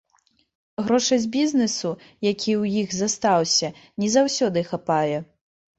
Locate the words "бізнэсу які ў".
1.35-2.85